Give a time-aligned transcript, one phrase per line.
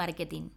[0.00, 0.48] marketing.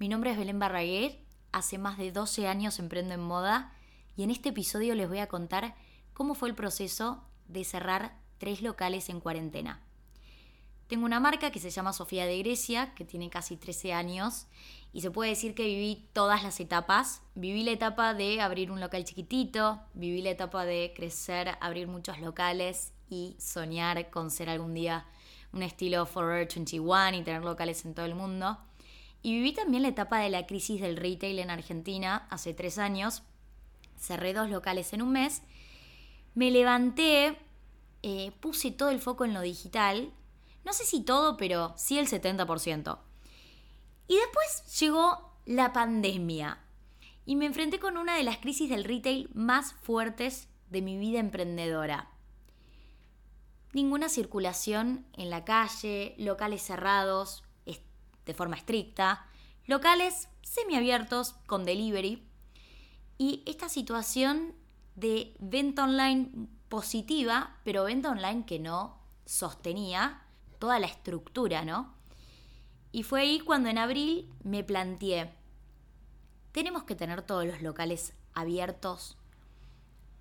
[0.00, 1.20] Mi nombre es Belén Barraguer,
[1.52, 3.72] hace más de 12 años emprendo en moda
[4.16, 5.76] y en este episodio les voy a contar
[6.14, 9.80] cómo fue el proceso de cerrar tres locales en cuarentena.
[10.88, 14.48] Tengo una marca que se llama Sofía de Grecia, que tiene casi 13 años,
[14.92, 17.22] y se puede decir que viví todas las etapas.
[17.36, 22.18] Viví la etapa de abrir un local chiquitito, viví la etapa de crecer, abrir muchos
[22.18, 25.06] locales y soñar con ser algún día
[25.52, 28.58] un estilo Forever 21 y tener locales en todo el mundo.
[29.22, 33.22] Y viví también la etapa de la crisis del retail en Argentina hace tres años.
[33.96, 35.42] Cerré dos locales en un mes.
[36.34, 37.38] Me levanté,
[38.02, 40.12] eh, puse todo el foco en lo digital
[40.64, 42.98] no sé si todo, pero sí el 70%.
[44.08, 46.58] Y después llegó la pandemia
[47.24, 51.18] y me enfrenté con una de las crisis del retail más fuertes de mi vida
[51.18, 52.10] emprendedora.
[53.72, 57.42] Ninguna circulación en la calle, locales cerrados
[58.26, 59.26] de forma estricta,
[59.66, 62.22] locales semiabiertos con delivery
[63.18, 64.54] y esta situación
[64.94, 70.22] de venta online positiva, pero venta online que no sostenía
[70.58, 71.94] toda la estructura, ¿no?
[72.92, 75.32] Y fue ahí cuando en abril me planteé,
[76.52, 79.16] ¿tenemos que tener todos los locales abiertos?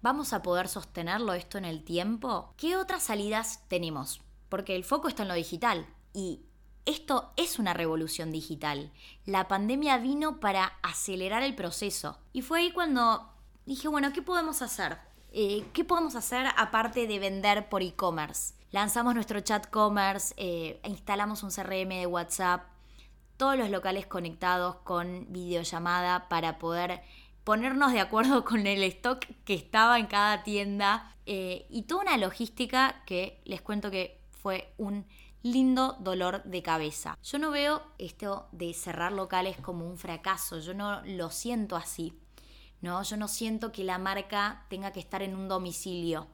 [0.02, 2.54] ¿Vamos a poder sostenerlo esto en el tiempo?
[2.58, 4.22] ¿Qué otras salidas tenemos?
[4.50, 6.42] Porque el foco está en lo digital y
[6.86, 8.92] esto es una revolución digital.
[9.26, 12.18] La pandemia vino para acelerar el proceso.
[12.34, 13.30] Y fue ahí cuando
[13.66, 14.98] dije, bueno, ¿qué podemos hacer?
[15.32, 18.54] Eh, ¿Qué podemos hacer aparte de vender por e-commerce?
[18.72, 22.64] Lanzamos nuestro chat commerce, eh, instalamos un CRM de WhatsApp,
[23.38, 27.02] todos los locales conectados con videollamada para poder
[27.44, 32.18] ponernos de acuerdo con el stock que estaba en cada tienda eh, y toda una
[32.18, 35.06] logística que les cuento que fue un
[35.44, 37.18] lindo dolor de cabeza.
[37.24, 42.14] Yo no veo esto de cerrar locales como un fracaso, yo no lo siento así.
[42.82, 46.28] No, yo no siento que la marca tenga que estar en un domicilio.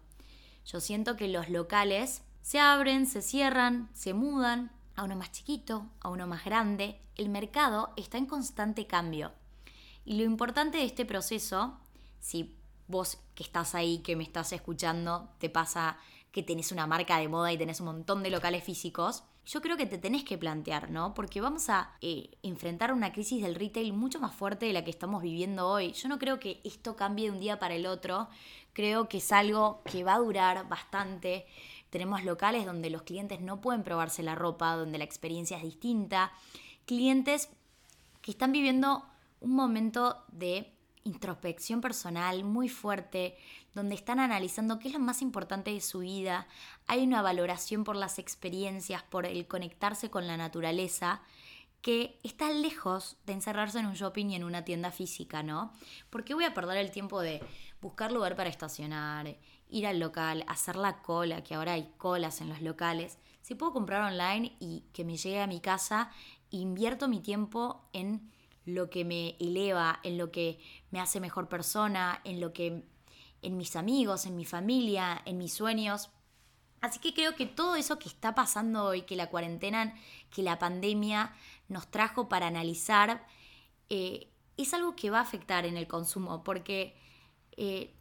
[0.65, 5.85] Yo siento que los locales se abren, se cierran, se mudan a uno más chiquito,
[5.99, 7.01] a uno más grande.
[7.15, 9.33] El mercado está en constante cambio.
[10.05, 11.77] Y lo importante de este proceso,
[12.19, 12.55] si
[12.87, 15.97] vos que estás ahí, que me estás escuchando, te pasa
[16.37, 19.75] que tenés una marca de moda y tenés un montón de locales físicos, yo creo
[19.75, 21.15] que te tenés que plantear, ¿no?
[21.15, 24.91] Porque vamos a eh, enfrentar una crisis del retail mucho más fuerte de la que
[24.91, 25.93] estamos viviendo hoy.
[25.93, 28.27] Yo no creo que esto cambie de un día para el otro,
[28.73, 31.47] creo que es algo que va a durar bastante.
[31.89, 36.31] Tenemos locales donde los clientes no pueden probarse la ropa, donde la experiencia es distinta.
[36.85, 37.49] Clientes
[38.21, 39.03] que están viviendo
[39.39, 40.76] un momento de
[41.07, 43.37] introspección personal muy fuerte,
[43.73, 46.47] donde están analizando qué es lo más importante de su vida.
[46.87, 51.21] Hay una valoración por las experiencias, por el conectarse con la naturaleza,
[51.81, 55.71] que está lejos de encerrarse en un shopping y en una tienda física, ¿no?
[56.09, 57.41] Porque voy a perder el tiempo de
[57.81, 59.37] buscar lugar para estacionar,
[59.69, 63.17] ir al local, hacer la cola, que ahora hay colas en los locales.
[63.41, 66.11] Si puedo comprar online y que me llegue a mi casa,
[66.49, 68.31] invierto mi tiempo en
[68.67, 70.59] lo que me eleva, en lo que
[70.91, 72.83] me hace mejor persona, en lo que
[73.41, 76.09] en mis amigos, en mi familia, en mis sueños.
[76.81, 79.95] Así que creo que todo eso que está pasando hoy, que la cuarentena,
[80.29, 81.33] que la pandemia
[81.69, 83.25] nos trajo para analizar,
[83.89, 86.95] eh, es algo que va a afectar en el consumo, porque
[87.55, 87.93] eh,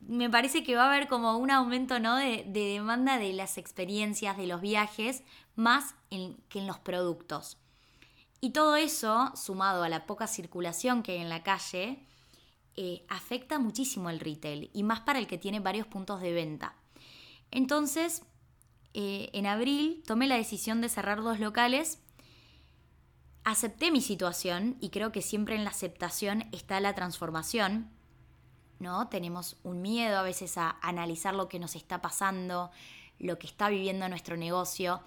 [0.00, 2.16] me parece que va a haber como un aumento ¿no?
[2.16, 5.22] de, demanda de las experiencias, de los viajes,
[5.56, 7.58] más que en los productos.
[8.40, 12.06] Y todo eso, sumado a la poca circulación que hay en la calle,
[12.76, 16.76] eh, afecta muchísimo el retail y más para el que tiene varios puntos de venta.
[17.50, 18.22] Entonces,
[18.94, 22.00] eh, en abril tomé la decisión de cerrar dos locales.
[23.42, 27.90] Acepté mi situación y creo que siempre en la aceptación está la transformación.
[28.78, 29.08] ¿no?
[29.08, 32.70] Tenemos un miedo a veces a analizar lo que nos está pasando,
[33.18, 35.00] lo que está viviendo nuestro negocio,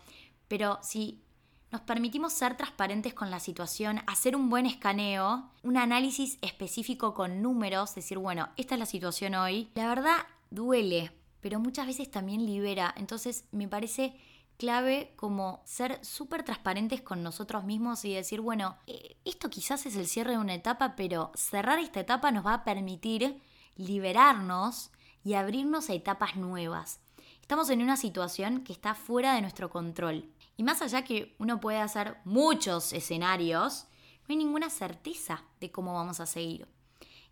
[0.48, 1.24] pero si
[1.72, 7.42] nos permitimos ser transparentes con la situación, hacer un buen escaneo, un análisis específico con
[7.42, 10.18] números, decir, bueno, esta es la situación hoy, la verdad
[10.50, 14.16] duele, pero muchas veces también libera, entonces me parece
[14.58, 19.96] clave como ser súper transparentes con nosotros mismos y decir, bueno, eh, esto quizás es
[19.96, 23.42] el cierre de una etapa, pero cerrar esta etapa nos va a permitir
[23.76, 24.92] liberarnos
[25.24, 27.00] y abrirnos a etapas nuevas.
[27.42, 30.30] Estamos en una situación que está fuera de nuestro control.
[30.58, 33.88] Y más allá que uno puede hacer muchos escenarios,
[34.22, 36.68] no hay ninguna certeza de cómo vamos a seguir.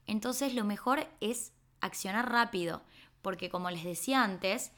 [0.08, 2.82] Entonces lo mejor es accionar rápido,
[3.22, 4.72] porque como les decía antes,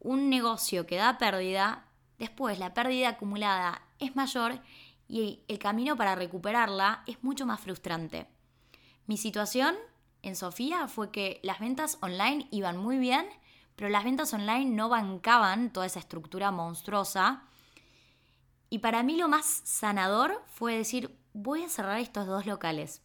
[0.00, 1.86] un negocio que da pérdida,
[2.18, 4.60] después la pérdida acumulada es mayor
[5.08, 8.28] y el camino para recuperarla es mucho más frustrante.
[9.06, 9.74] Mi situación
[10.22, 13.26] en Sofía fue que las ventas online iban muy bien,
[13.76, 17.44] pero las ventas online no bancaban toda esa estructura monstruosa.
[18.70, 23.02] Y para mí lo más sanador fue decir, voy a cerrar estos dos locales.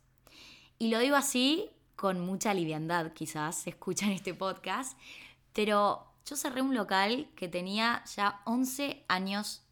[0.78, 4.98] Y lo digo así con mucha liviandad, quizás se escucha en este podcast,
[5.54, 9.64] pero yo cerré un local que tenía ya 11 años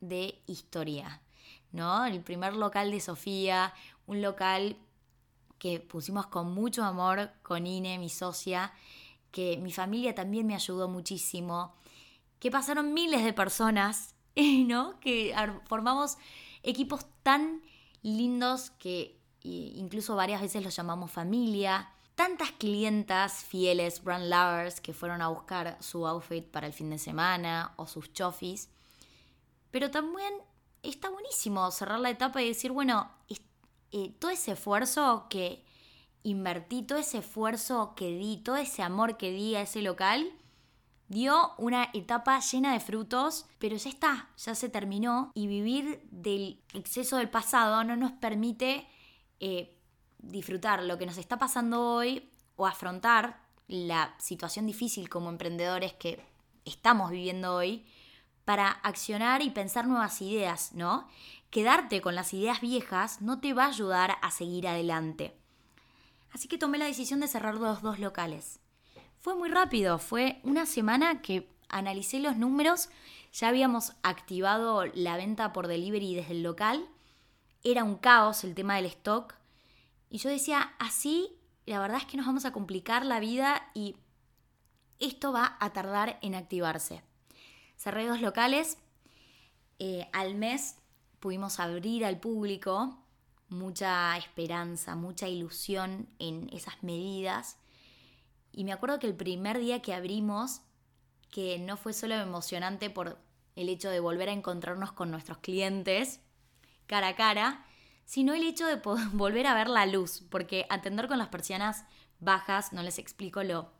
[0.00, 1.22] de historia,
[1.70, 2.04] ¿no?
[2.06, 3.72] El primer local de Sofía,
[4.06, 4.76] un local
[5.58, 8.72] que pusimos con mucho amor con Ine, mi socia,
[9.30, 11.74] que mi familia también me ayudó muchísimo,
[12.40, 14.15] que pasaron miles de personas,
[15.00, 15.34] Que
[15.64, 16.18] formamos
[16.62, 17.62] equipos tan
[18.02, 21.90] lindos que incluso varias veces los llamamos familia.
[22.14, 26.98] Tantas clientas fieles, brand lovers, que fueron a buscar su outfit para el fin de
[26.98, 28.70] semana o sus chofis.
[29.70, 30.32] Pero también
[30.82, 33.10] está buenísimo cerrar la etapa y decir, bueno,
[33.92, 35.64] eh, todo ese esfuerzo que
[36.22, 40.30] invertí, todo ese esfuerzo que di, todo ese amor que di a ese local,
[41.08, 46.60] dio una etapa llena de frutos, pero ya está, ya se terminó y vivir del
[46.72, 48.86] exceso del pasado no nos permite
[49.40, 49.76] eh,
[50.18, 56.24] disfrutar lo que nos está pasando hoy o afrontar la situación difícil como emprendedores que
[56.64, 57.86] estamos viviendo hoy
[58.44, 61.08] para accionar y pensar nuevas ideas, ¿no?
[61.50, 65.36] Quedarte con las ideas viejas no te va a ayudar a seguir adelante.
[66.32, 68.60] Así que tomé la decisión de cerrar los dos locales.
[69.26, 72.90] Fue muy rápido, fue una semana que analicé los números,
[73.32, 76.88] ya habíamos activado la venta por delivery desde el local,
[77.64, 79.34] era un caos el tema del stock,
[80.10, 83.96] y yo decía, así la verdad es que nos vamos a complicar la vida y
[85.00, 87.02] esto va a tardar en activarse.
[87.76, 88.78] Cerré dos locales.
[89.80, 90.76] Eh, al mes
[91.18, 92.96] pudimos abrir al público
[93.48, 97.58] mucha esperanza, mucha ilusión en esas medidas.
[98.56, 100.62] Y me acuerdo que el primer día que abrimos,
[101.30, 103.18] que no fue solo emocionante por
[103.54, 106.20] el hecho de volver a encontrarnos con nuestros clientes
[106.86, 107.66] cara a cara,
[108.06, 108.76] sino el hecho de
[109.12, 111.84] volver a ver la luz, porque atender con las persianas
[112.18, 113.70] bajas, no les explico lo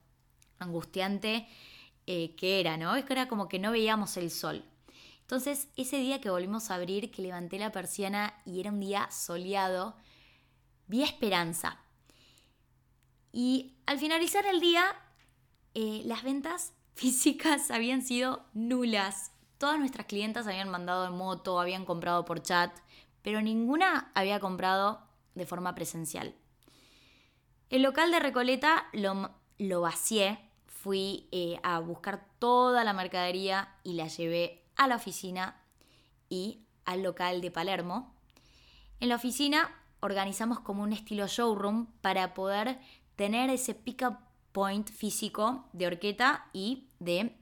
[0.58, 1.49] angustiante
[2.06, 2.96] eh, que era, ¿no?
[2.96, 4.62] Es que era como que no veíamos el sol.
[5.23, 9.11] Entonces, ese día que volvimos a abrir, que levanté la persiana y era un día
[9.11, 9.96] soleado,
[10.87, 11.81] vi esperanza.
[13.37, 14.97] Y al finalizar el día,
[15.75, 19.31] eh, las ventas físicas habían sido nulas.
[19.59, 22.75] Todas nuestras clientas habían mandado en moto, habían comprado por chat,
[23.21, 25.03] pero ninguna había comprado
[25.35, 26.35] de forma presencial.
[27.69, 33.94] El local de Recoleta lo, lo vacié fui eh, a buscar toda la mercadería y
[33.94, 35.62] la llevé a la oficina
[36.31, 38.15] y al local de Palermo.
[38.99, 42.79] En la oficina organizamos como un estilo showroom para poder
[43.17, 44.19] tener ese pick-up
[44.53, 47.37] point físico de Orqueta y de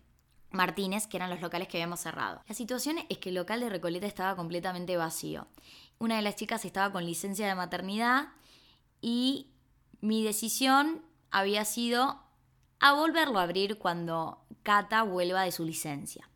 [0.50, 2.43] Martínez, que eran los locales que habíamos cerrado.
[2.49, 5.47] La situación es que el local de Recoleta estaba completamente vacío.
[5.99, 8.29] Una de las chicas estaba con licencia de maternidad
[9.01, 9.51] y
[10.01, 12.20] mi decisión había sido
[12.81, 16.29] a volverlo a abrir cuando Cata vuelva de su licencia.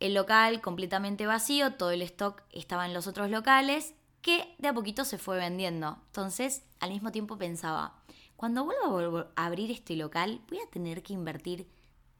[0.00, 4.74] El local completamente vacío, todo el stock estaba en los otros locales que de a
[4.74, 5.98] poquito se fue vendiendo.
[6.06, 8.01] Entonces, al mismo tiempo pensaba,
[8.42, 11.70] cuando vuelva a abrir este local, voy a tener que invertir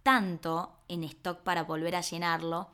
[0.05, 2.71] tanto en stock para volver a llenarlo.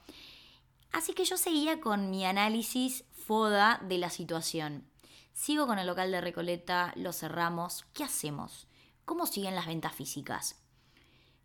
[0.92, 4.84] Así que yo seguía con mi análisis foda de la situación.
[5.32, 7.86] Sigo con el local de Recoleta, lo cerramos.
[7.94, 8.66] ¿Qué hacemos?
[9.06, 10.60] ¿Cómo siguen las ventas físicas?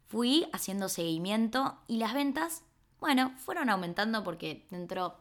[0.06, 2.64] Fui haciendo seguimiento y las ventas,
[3.00, 5.16] bueno, fueron aumentando porque dentro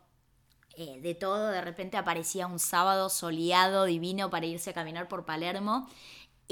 [0.75, 5.25] eh, de todo de repente aparecía un sábado soleado, divino para irse a caminar por
[5.25, 5.89] Palermo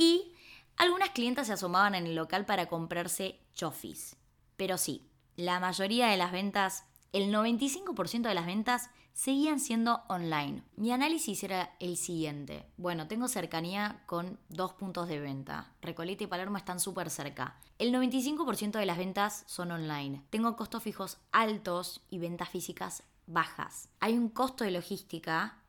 [0.01, 0.33] y
[0.79, 4.17] algunas clientas se asomaban en el local para comprarse chofis.
[4.57, 10.63] Pero sí, la mayoría de las ventas, el 95% de las ventas seguían siendo online.
[10.77, 12.65] Mi análisis era el siguiente.
[12.79, 15.75] Bueno, tengo cercanía con dos puntos de venta.
[15.83, 17.61] Recoleta y Palermo están súper cerca.
[17.79, 20.25] El 95% de las ventas son online.
[20.31, 23.91] Tengo costos fijos altos y ventas físicas bajas.
[24.01, 25.60] Hay un costo de logística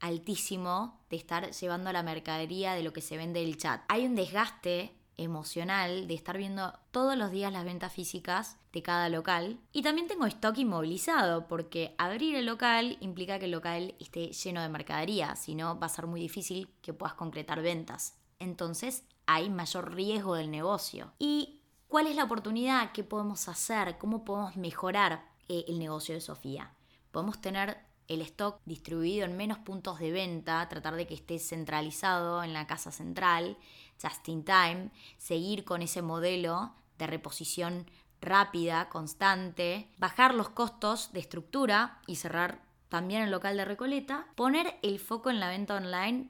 [0.00, 3.82] altísimo de estar llevando la mercadería de lo que se vende el chat.
[3.88, 9.08] Hay un desgaste emocional de estar viendo todos los días las ventas físicas de cada
[9.08, 9.60] local.
[9.72, 14.62] Y también tengo stock inmovilizado, porque abrir el local implica que el local esté lleno
[14.62, 18.18] de mercadería, si no va a ser muy difícil que puedas concretar ventas.
[18.38, 21.12] Entonces hay mayor riesgo del negocio.
[21.18, 22.92] ¿Y cuál es la oportunidad?
[22.92, 23.98] ¿Qué podemos hacer?
[23.98, 26.74] ¿Cómo podemos mejorar eh, el negocio de Sofía?
[27.10, 32.42] Podemos tener el stock distribuido en menos puntos de venta, tratar de que esté centralizado
[32.42, 33.56] en la casa central,
[34.02, 37.86] just in time, seguir con ese modelo de reposición
[38.20, 44.76] rápida, constante, bajar los costos de estructura y cerrar también el local de Recoleta, poner
[44.82, 46.28] el foco en la venta online,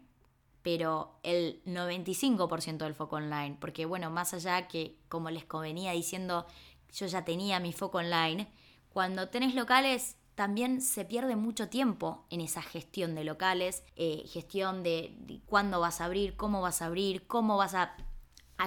[0.61, 6.47] pero el 95% del foco online, porque bueno, más allá que como les convenía diciendo,
[6.93, 8.53] yo ya tenía mi foco online,
[8.91, 14.83] cuando tenés locales también se pierde mucho tiempo en esa gestión de locales, eh, gestión
[14.83, 17.95] de, cuándo vas a abrir, cómo vas a abrir, cómo vas a,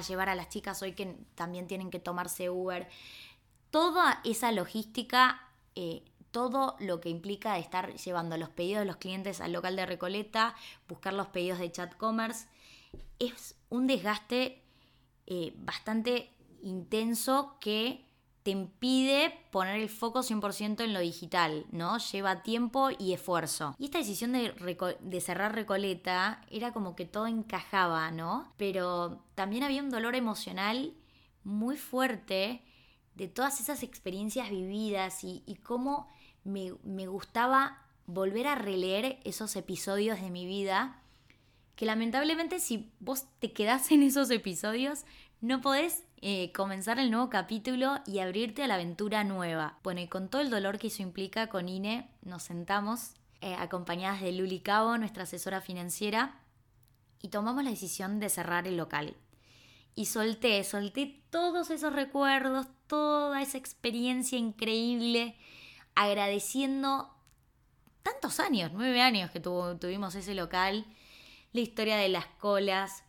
[0.07, 2.87] llevar a las chicas hoy que también tienen que tomarse Uber.
[3.71, 9.41] Toda esa logística, eh, todo lo que implica estar llevando los pedidos de los clientes
[9.41, 10.53] al local de Recoleta,
[10.87, 12.45] buscar los pedidos de chat commerce,
[13.17, 14.61] es un desgaste
[15.25, 16.29] eh, bastante
[16.61, 18.05] intenso que
[18.43, 21.97] te impide poner el foco 100% en lo digital, ¿no?
[21.97, 23.73] Lleva tiempo y esfuerzo.
[23.79, 28.51] Y esta decisión de, cerrar Recoleta era como que todo encajaba, ¿no?
[28.57, 30.93] Pero también había un dolor emocional
[31.45, 32.61] muy fuerte
[33.15, 36.09] de todas esas experiencias vividas y, cómo
[36.43, 40.99] me, me gustaba volver a releer esos episodios de mi vida
[41.77, 45.05] que lamentablemente si vos te quedás en esos episodios
[45.41, 49.77] no podés eh, comenzar el nuevo capítulo y abrirte a la aventura nueva.
[49.83, 54.21] Bueno, y con todo el dolor que eso implica, con INE nos sentamos eh, acompañadas
[54.21, 56.39] de Luli Cabo, nuestra asesora financiera,
[57.21, 59.17] y tomamos la decisión de cerrar el local.
[59.95, 65.35] Y solté, solté todos esos recuerdos, toda esa experiencia increíble,
[65.93, 67.13] agradeciendo
[68.01, 70.85] tantos años, nueve años que tuvimos ese local,
[71.51, 73.03] la historia de las colas,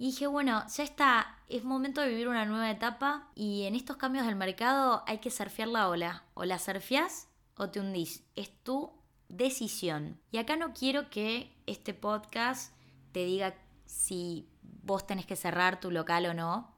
[0.00, 3.98] y dije, bueno, ya está, es momento de vivir una nueva etapa y en estos
[3.98, 6.24] cambios del mercado hay que surfear la ola.
[6.32, 8.24] O la surfeás o te hundís.
[8.34, 8.92] Es tu
[9.28, 10.18] decisión.
[10.32, 12.74] Y acá no quiero que este podcast
[13.12, 13.54] te diga
[13.84, 16.74] si vos tenés que cerrar tu local o no.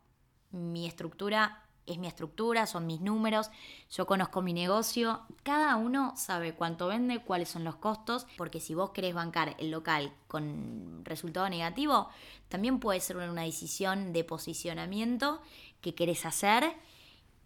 [0.50, 3.50] Mi estructura es mi estructura, son mis números,
[3.90, 8.74] yo conozco mi negocio, cada uno sabe cuánto vende, cuáles son los costos, porque si
[8.74, 12.08] vos querés bancar el local con resultado negativo,
[12.48, 15.40] también puede ser una decisión de posicionamiento
[15.80, 16.76] que querés hacer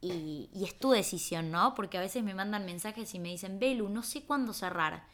[0.01, 1.75] y, es tu decisión, ¿no?
[1.75, 5.07] Porque a veces me mandan mensajes y me dicen, Belu, no sé cuándo cerrar,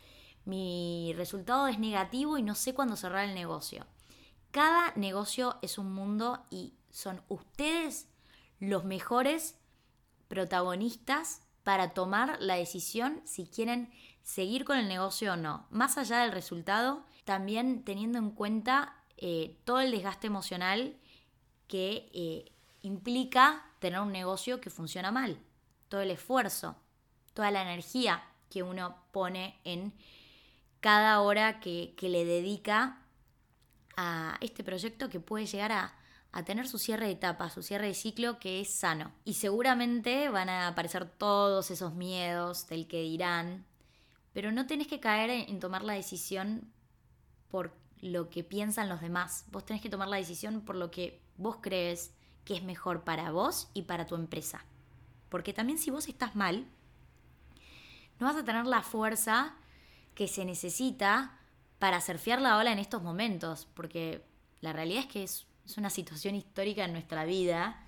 [0.44, 3.86] mi resultado es negativo y no sé cuándo cerrar el negocio.
[4.50, 8.08] Cada negocio es un mundo y son ustedes
[8.62, 9.56] los mejores
[10.28, 13.90] protagonistas para tomar la decisión si quieren
[14.22, 15.66] seguir con el negocio o no.
[15.70, 20.94] Más allá del resultado, también teniendo en cuenta eh, todo el desgaste emocional
[21.66, 22.52] que eh,
[22.82, 25.38] implica tener un negocio que funciona mal,
[25.88, 26.76] todo el esfuerzo,
[27.34, 29.92] toda la energía que uno pone en
[30.78, 33.02] cada hora que le dedica
[33.96, 35.94] a este proyecto que puede llegar a,
[36.32, 39.12] a tener su cierre de etapa, su cierre de ciclo que es sano.
[39.24, 43.66] Y seguramente van a aparecer todos esos miedos del que dirán,
[44.32, 46.72] pero no tenés que caer en tomar la decisión
[47.50, 49.44] por lo que piensan los demás.
[49.52, 52.12] Vos tenés que tomar la decisión por lo que vos crees
[52.44, 54.64] que es mejor para vos y para tu empresa.
[55.28, 56.66] Porque también si vos estás mal,
[58.18, 59.54] no vas a tener la fuerza
[60.14, 61.38] que se necesita
[61.78, 64.24] para surfear la ola en estos momentos, porque
[64.60, 67.86] la realidad es que es es una situación histórica en nuestra vida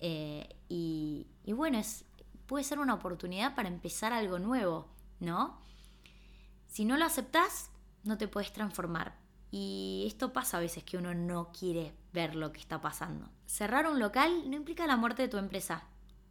[0.00, 2.04] eh, y, bueno, es,
[2.46, 4.88] puede ser una oportunidad para empezar algo nuevo,
[5.20, 5.60] ¿no?
[6.66, 7.70] Si no lo aceptás,
[8.04, 9.16] no te puedes transformar.
[9.50, 13.30] Y esto pasa a veces que uno no quiere ver lo que está pasando.
[13.46, 15.84] Cerrar un local no implica la muerte de tu empresa.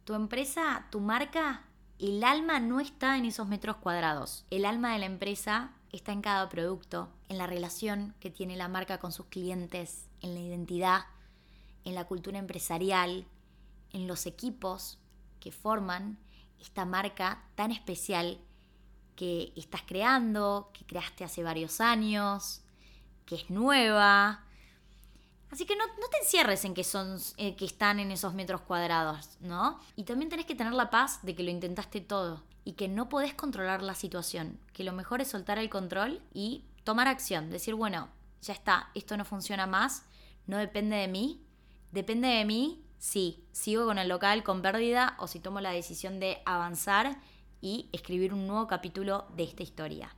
[0.04, 1.64] Tu empresa, tu marca,
[1.98, 4.46] el alma no está en esos metros cuadrados.
[4.50, 8.68] El alma de la empresa está en cada producto, en la relación que tiene la
[8.68, 11.02] marca con sus clientes, en la identidad,
[11.84, 13.26] en la cultura empresarial,
[13.92, 14.98] en los equipos
[15.40, 16.18] que forman
[16.60, 18.38] esta marca tan especial
[19.16, 22.62] que estás creando, que creaste hace varios años,
[23.26, 24.44] que es nueva.
[25.50, 29.38] Así que no, te encierres en que, son, eh, que están en esos metros cuadrados,
[29.40, 29.80] ¿no?
[29.96, 33.08] Y también tenés que tener la paz de que lo intentaste todo y que no
[33.08, 37.74] podés controlar la situación, que lo mejor es soltar el control y tomar acción, decir,
[37.74, 38.08] bueno,
[38.42, 40.04] ya está, esto no funciona más,
[40.48, 41.40] no depende de mí,
[41.92, 46.18] depende de mí si sigo con el local con pérdida o si tomo la decisión
[46.18, 47.20] de avanzar
[47.60, 50.16] y escribir un nuevo capítulo de esta historia.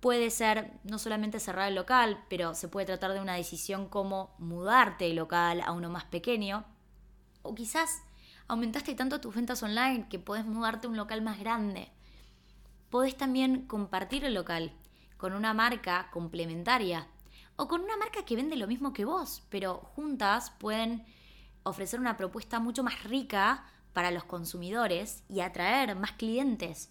[0.00, 4.34] Puede ser no solamente cerrar el local, pero se puede tratar de una decisión como
[4.38, 6.64] mudarte de local a uno más pequeño
[7.42, 8.02] o quizás
[8.46, 11.90] aumentaste tanto tus ventas online que puedes mudarte a un local más grande.
[12.90, 14.72] podés también compartir el local
[15.16, 17.08] con una marca complementaria
[17.56, 21.04] o con una marca que vende lo mismo que vos, pero juntas pueden
[21.62, 26.90] ofrecer una propuesta mucho más rica para los consumidores y atraer más clientes.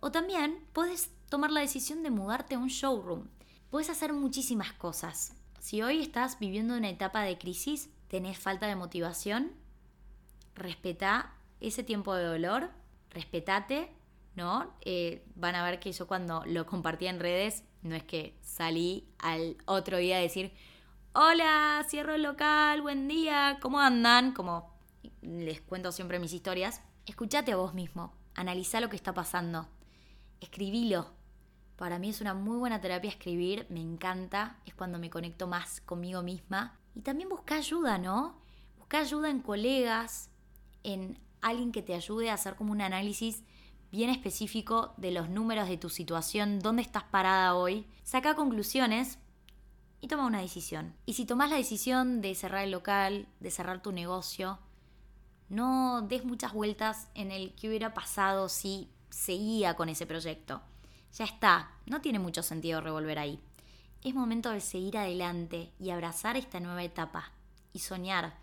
[0.00, 3.28] O también puedes tomar la decisión de mudarte a un showroom.
[3.70, 5.34] Puedes hacer muchísimas cosas.
[5.58, 9.52] Si hoy estás viviendo una etapa de crisis, tenés falta de motivación,
[10.54, 12.70] respetá ese tiempo de dolor,
[13.10, 13.90] respetate,
[14.36, 14.72] ¿no?
[14.82, 19.08] Eh, van a ver que yo cuando lo compartí en redes, no es que salí
[19.18, 20.52] al otro día a decir,
[21.12, 24.32] hola, cierro el local, buen día, ¿cómo andan?
[24.32, 24.74] Como
[25.22, 26.82] les cuento siempre mis historias.
[27.06, 29.68] Escuchate a vos mismo, analiza lo que está pasando,
[30.40, 31.14] escribilo.
[31.76, 35.80] Para mí es una muy buena terapia escribir, me encanta, es cuando me conecto más
[35.82, 36.78] conmigo misma.
[36.94, 38.40] Y también busca ayuda, ¿no?
[38.78, 40.30] Busca ayuda en colegas,
[40.82, 43.44] en alguien que te ayude a hacer como un análisis
[43.90, 47.86] bien específico de los números de tu situación, dónde estás parada hoy.
[48.02, 49.18] Saca conclusiones
[50.00, 50.94] y toma una decisión.
[51.06, 54.58] Y si tomas la decisión de cerrar el local, de cerrar tu negocio,
[55.48, 60.60] no des muchas vueltas en el que hubiera pasado si seguía con ese proyecto.
[61.12, 63.40] Ya está, no tiene mucho sentido revolver ahí.
[64.02, 67.32] Es momento de seguir adelante y abrazar esta nueva etapa
[67.72, 68.34] y soñar.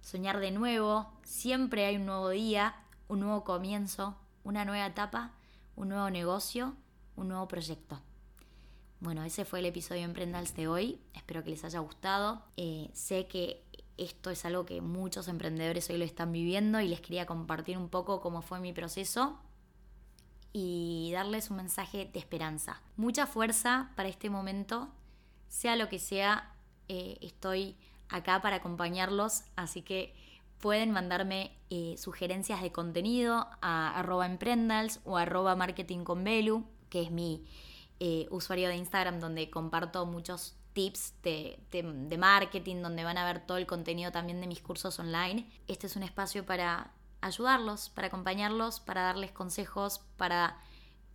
[0.00, 2.76] Soñar de nuevo, siempre hay un nuevo día,
[3.08, 5.32] un nuevo comienzo, una nueva etapa,
[5.76, 6.74] un nuevo negocio,
[7.16, 8.00] un nuevo proyecto.
[9.00, 11.00] Bueno, ese fue el episodio Emprendals de hoy.
[11.14, 12.42] Espero que les haya gustado.
[12.56, 13.64] Eh, sé que
[13.98, 17.88] esto es algo que muchos emprendedores hoy lo están viviendo y les quería compartir un
[17.88, 19.38] poco cómo fue mi proceso
[20.52, 22.80] y darles un mensaje de esperanza.
[22.96, 24.88] Mucha fuerza para este momento,
[25.48, 26.54] sea lo que sea,
[26.88, 27.76] eh, estoy
[28.08, 30.14] acá para acompañarlos, así que
[30.62, 37.10] pueden mandarme eh, sugerencias de contenido a emprendals o arroba marketing con Belu, que es
[37.10, 37.44] mi
[37.98, 43.44] eh, usuario de Instagram donde comparto muchos tips de, de, marketing, donde van a ver
[43.44, 45.50] todo el contenido también de mis cursos online.
[45.66, 50.60] Este es un espacio para ayudarlos, para acompañarlos, para darles consejos, para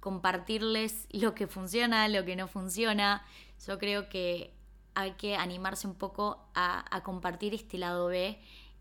[0.01, 3.25] compartirles lo que funciona, lo que no funciona.
[3.65, 4.53] Yo creo que
[4.93, 8.39] hay que animarse un poco a, a compartir este lado B,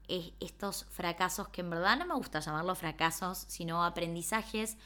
[0.08, 4.76] estos fracasos que en verdad no me gusta llamarlos fracasos, sino aprendizajes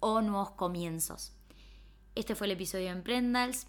[0.00, 1.32] o nuevos comienzos.
[2.14, 3.66] Este fue el episodio de Emprendals.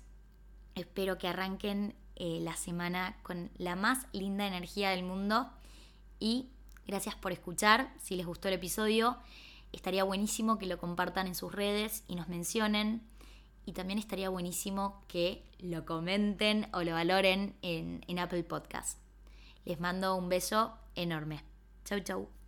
[0.75, 5.49] Espero que arranquen eh, la semana con la más linda energía del mundo
[6.19, 6.49] y
[6.85, 7.93] gracias por escuchar.
[8.01, 9.17] Si les gustó el episodio,
[9.71, 13.01] estaría buenísimo que lo compartan en sus redes y nos mencionen.
[13.65, 18.97] Y también estaría buenísimo que lo comenten o lo valoren en, en Apple Podcast.
[19.65, 21.39] Les mando un beso enorme.
[21.85, 22.38] Chau, chau.